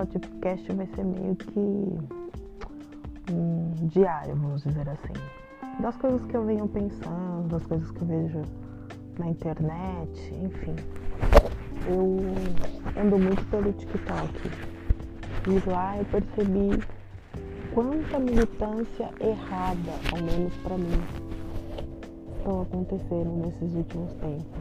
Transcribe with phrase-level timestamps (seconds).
[0.00, 1.58] podcast vai ser meio que
[3.30, 5.12] um diário, vamos dizer assim.
[5.80, 8.42] Das coisas que eu venho pensando, das coisas que eu vejo
[9.18, 10.74] na internet, enfim.
[11.86, 12.16] Eu
[12.98, 14.50] ando muito pelo TikTok.
[15.46, 16.82] E lá eu percebi
[17.74, 21.02] quanta militância errada, ao menos para mim,
[22.38, 24.60] estão acontecendo nesses últimos tempos.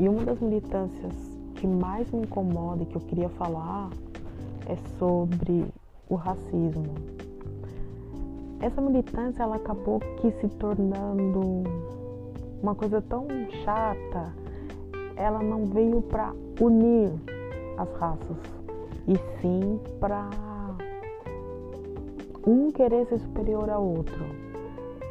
[0.00, 1.31] E uma das militâncias
[1.62, 3.88] que mais me incomoda e que eu queria falar
[4.66, 5.64] é sobre
[6.08, 6.92] o racismo.
[8.60, 11.62] Essa militância ela acabou que se tornando
[12.60, 13.28] uma coisa tão
[13.62, 14.34] chata.
[15.14, 17.12] Ela não veio para unir
[17.78, 18.36] as raças,
[19.06, 20.30] e sim para
[22.44, 24.24] um querer ser superior ao outro.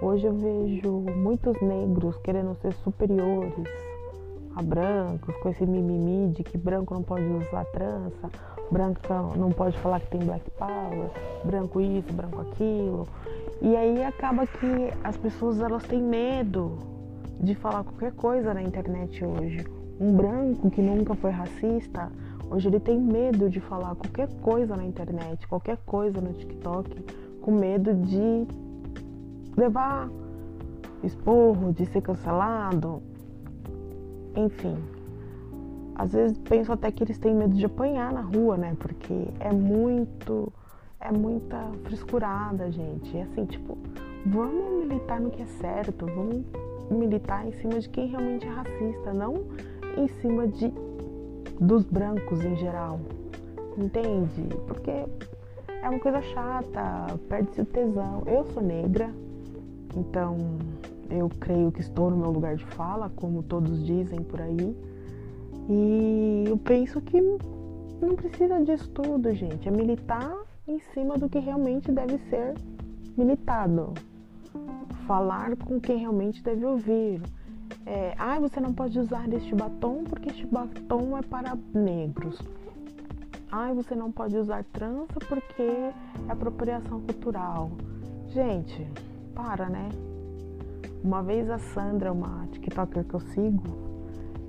[0.02, 3.91] Hoje eu vejo muitos negros querendo ser superiores
[4.55, 8.30] a brancos, com esse mimimi de que branco não pode usar trança,
[8.69, 8.99] branco
[9.38, 11.09] não pode falar que tem black power,
[11.45, 13.07] branco isso, branco aquilo.
[13.61, 16.77] E aí acaba que as pessoas elas têm medo
[17.39, 19.66] de falar qualquer coisa na internet hoje.
[19.99, 22.11] Um branco que nunca foi racista,
[22.49, 27.05] hoje ele tem medo de falar qualquer coisa na internet, qualquer coisa no TikTok,
[27.41, 28.47] com medo de
[29.55, 30.09] levar
[31.03, 33.02] esporro, de ser cancelado,
[34.36, 34.78] enfim.
[35.96, 38.76] Às vezes penso até que eles têm medo de apanhar na rua, né?
[38.80, 40.52] Porque é muito.
[41.00, 43.18] É muita frescurada, gente.
[43.18, 43.78] É assim, tipo,
[44.26, 46.46] vamos militar no que é certo, vamos
[46.92, 49.34] militar em cima de quem realmente é racista, não
[49.98, 50.72] em cima de
[51.59, 53.00] dos brancos em geral.
[53.78, 54.44] Entende?
[54.68, 58.24] Porque é uma coisa chata, perde-se o tesão.
[58.26, 59.12] Eu sou negra,
[59.96, 60.38] então
[61.12, 64.76] eu creio que estou no meu lugar de fala, como todos dizem por aí.
[65.70, 67.22] E eu penso que
[68.02, 69.68] não precisa disso tudo, gente.
[69.68, 70.35] É militar
[70.68, 72.56] em cima do que realmente deve ser
[73.18, 73.94] militado.
[75.06, 77.22] Falar com quem realmente deve ouvir.
[77.85, 82.40] É, ah, você não pode usar este batom porque este batom é para negros.
[83.52, 85.94] Ah, você não pode usar trança porque é
[86.30, 87.72] apropriação cultural.
[88.30, 88.88] Gente,
[89.35, 89.90] para, né?
[91.03, 93.63] Uma vez a Sandra, uma TikToker que eu sigo,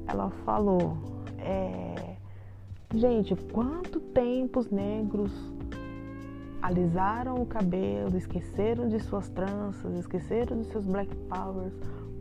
[0.06, 0.98] ela falou:
[1.38, 2.16] é,
[2.94, 5.32] Gente, quanto tempo os negros
[6.60, 11.72] alisaram o cabelo, esqueceram de suas tranças, esqueceram de seus black powers,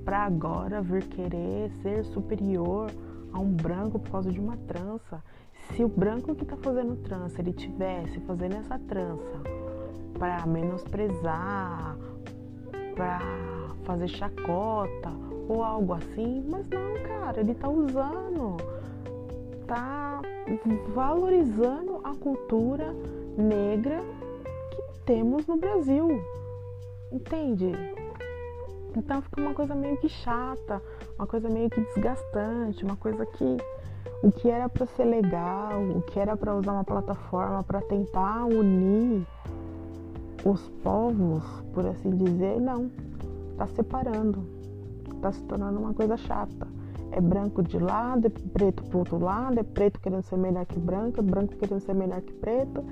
[0.05, 2.89] para agora vir querer ser superior
[3.33, 5.21] a um branco por causa de uma trança.
[5.73, 9.41] Se o branco que está fazendo trança, ele tivesse fazendo essa trança
[10.17, 11.97] para menosprezar,
[12.95, 13.19] para
[13.81, 15.11] fazer chacota
[15.47, 18.57] ou algo assim, mas não, cara, ele tá usando,
[19.67, 20.21] tá
[20.93, 22.95] valorizando a cultura
[23.37, 23.99] negra
[24.71, 26.21] que temos no Brasil.
[27.11, 27.71] Entende?
[28.95, 30.81] Então fica uma coisa meio que chata,
[31.17, 33.57] uma coisa meio que desgastante, uma coisa que
[34.23, 38.45] o que era para ser legal, o que era para usar uma plataforma para tentar
[38.45, 39.25] unir
[40.45, 41.43] os povos,
[41.73, 42.89] por assim dizer, não
[43.61, 44.43] está separando,
[45.15, 46.67] está se tornando uma coisa chata.
[47.11, 50.79] É branco de lado, é preto pro outro lado, é preto querendo ser melhor que
[50.79, 52.83] branco, é branco querendo ser melhor que preto.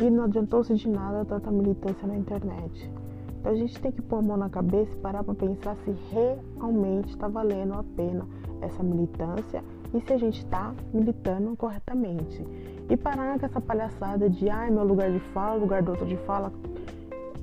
[0.00, 2.90] E não adiantou-se de nada tanta militância na internet.
[3.38, 5.94] Então a gente tem que pôr a mão na cabeça e parar para pensar se
[6.10, 8.26] realmente está valendo a pena
[8.62, 9.62] essa militância
[9.94, 12.44] e se a gente está militando corretamente.
[12.88, 16.16] E parar com essa palhaçada de ai, meu lugar de fala, lugar do outro de
[16.16, 16.52] fala.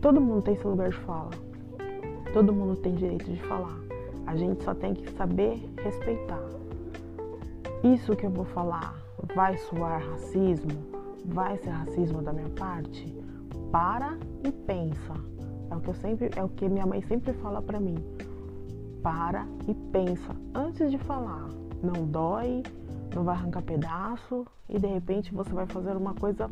[0.02, 1.47] Todo mundo tem seu lugar de fala.
[2.34, 3.78] Todo mundo tem direito de falar.
[4.26, 6.44] A gente só tem que saber respeitar.
[7.84, 8.96] Isso que eu vou falar
[9.36, 10.72] vai soar racismo?
[11.26, 13.14] Vai ser racismo da minha parte?
[13.72, 15.14] Para e pensa.
[15.70, 17.98] É o que eu sempre, é o que minha mãe sempre fala para mim.
[19.02, 21.48] Para e pensa antes de falar.
[21.82, 22.64] Não dói,
[23.14, 26.50] não vai arrancar pedaço e de repente você vai fazer uma coisa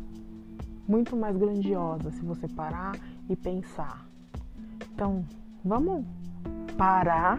[0.88, 2.96] muito mais grandiosa se você parar
[3.28, 4.06] e pensar.
[4.92, 5.24] Então,
[5.66, 6.04] Vamos
[6.78, 7.38] parar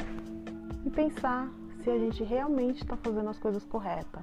[0.86, 1.50] e pensar
[1.82, 4.22] se a gente realmente está fazendo as coisas corretas.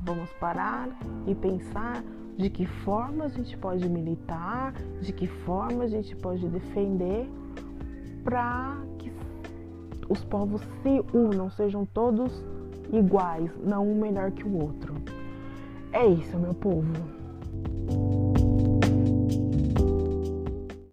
[0.00, 0.88] Vamos parar
[1.26, 2.04] e pensar
[2.38, 7.28] de que forma a gente pode militar, de que forma a gente pode defender
[8.22, 9.12] para que
[10.08, 12.44] os povos se unam, sejam todos
[12.92, 14.94] iguais, não um melhor que o outro.
[15.92, 17.21] É isso, meu povo.